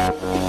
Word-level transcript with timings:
Yeah. 0.00 0.39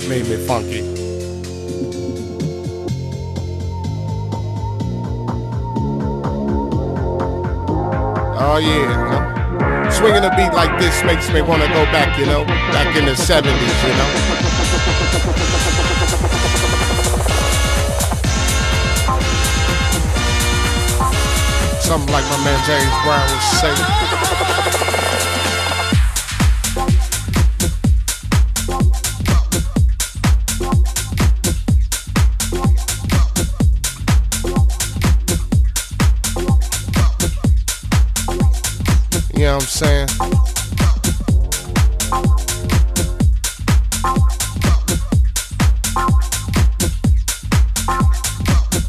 God 0.00 0.08
made 0.08 0.26
me 0.28 0.36
funky. 0.46 0.80
Oh 8.38 8.58
yeah, 8.62 9.84
no? 9.84 9.90
swinging 9.90 10.24
a 10.24 10.30
beat 10.36 10.52
like 10.54 10.78
this 10.80 11.02
makes 11.04 11.30
me 11.30 11.42
wanna 11.42 11.66
go 11.68 11.84
back, 11.86 12.18
you 12.18 12.26
know, 12.26 12.44
back 12.44 12.96
in 12.96 13.04
the 13.04 13.12
'70s, 13.12 13.44
you 13.44 13.94
know. 13.98 14.10
Something 21.80 22.12
like 22.12 22.24
my 22.24 22.44
man 22.44 22.64
James 22.64 22.94
Brown 23.04 23.28
would 23.30 23.42
say. 24.86 24.89
Know 39.50 39.56
what 39.56 39.64
I'm 39.64 39.68
saying? 39.68 40.08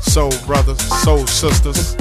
Soul 0.01 0.31
brothers, 0.45 0.81
soul 1.03 1.25
sisters. 1.25 1.95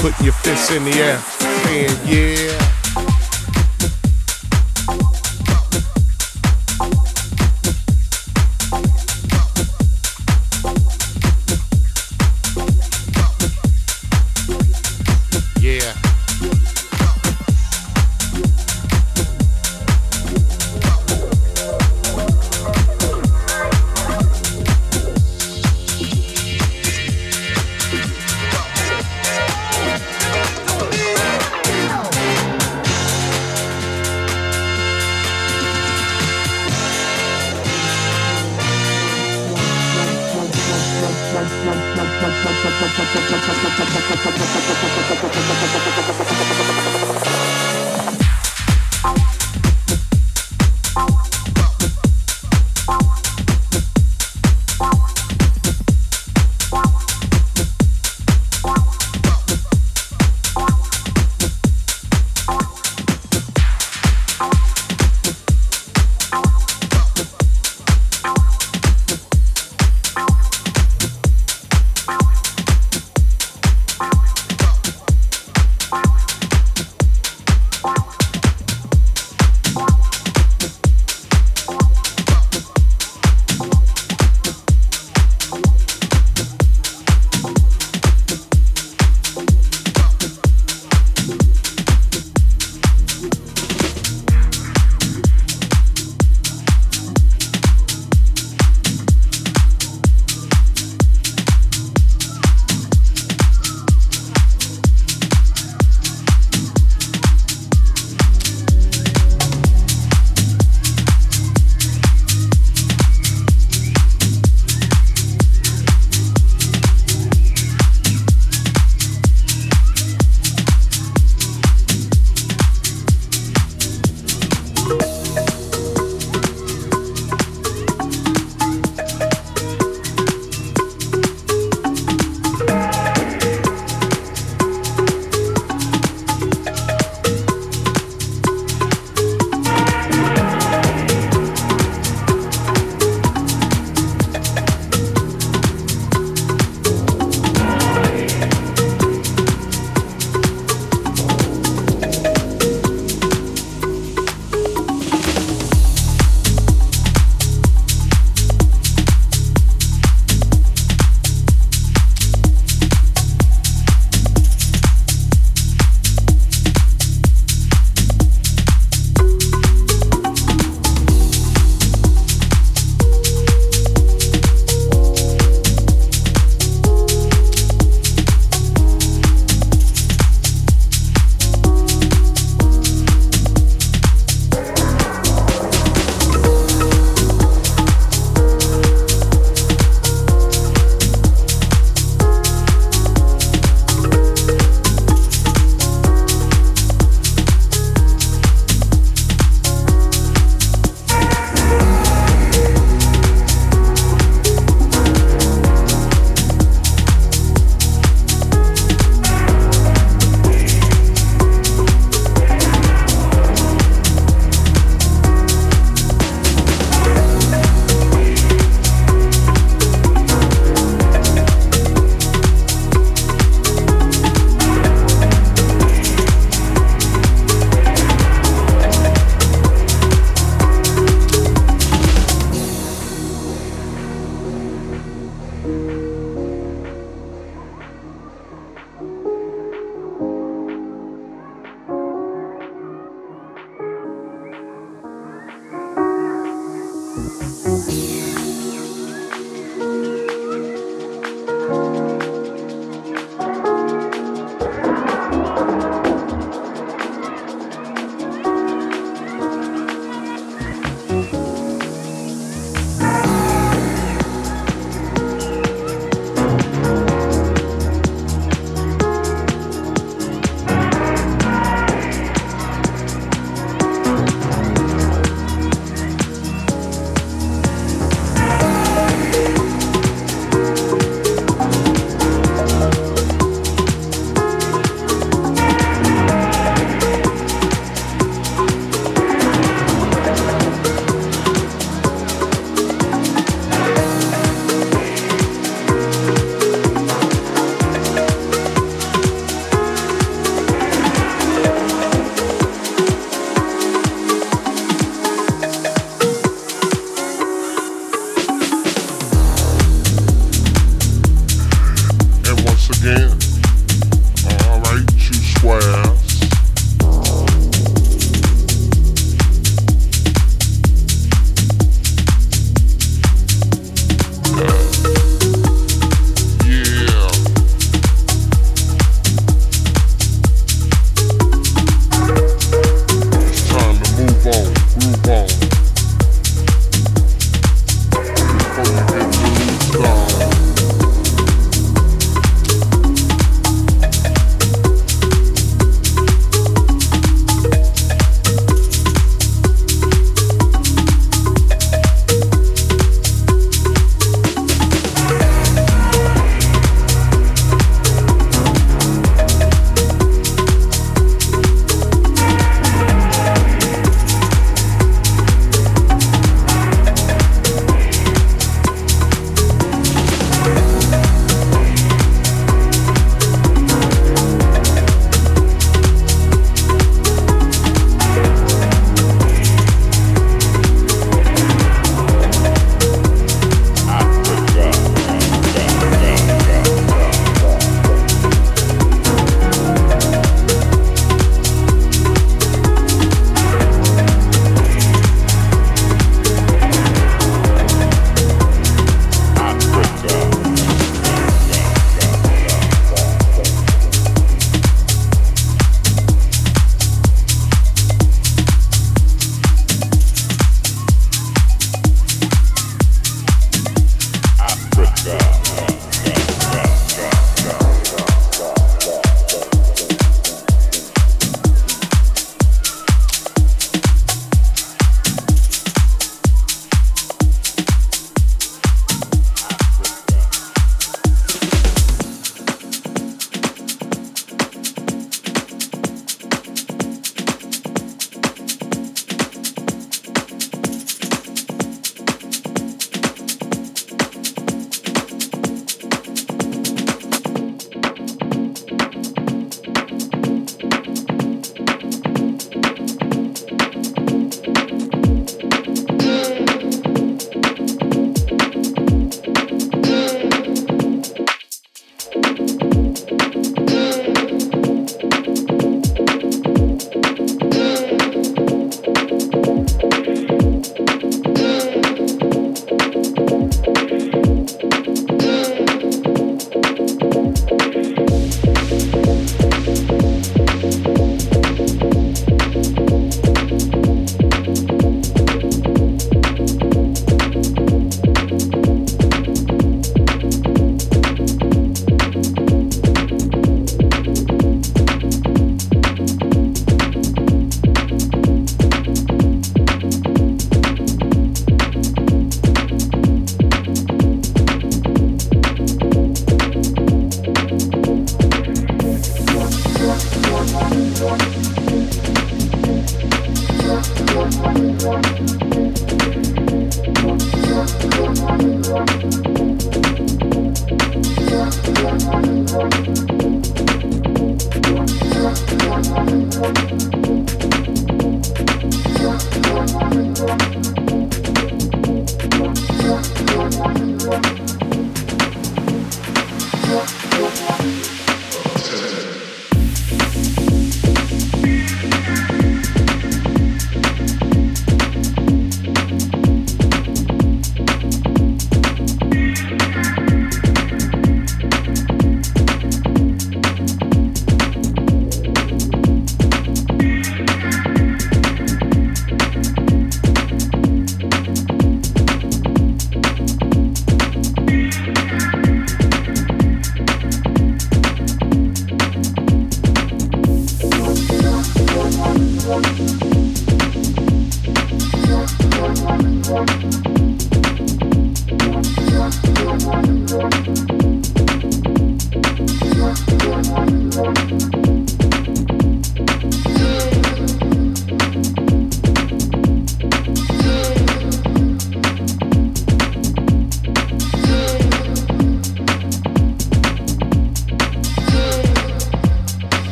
Putting 0.00 0.24
your 0.24 0.32
fists 0.32 0.72
in 0.72 0.84
the 0.84 0.92
air, 0.96 1.18
saying 1.18 1.96
yeah. 2.06 2.58
Yeah. 2.58 2.77